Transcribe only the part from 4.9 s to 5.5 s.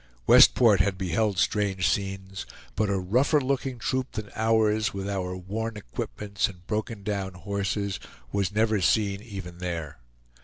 with our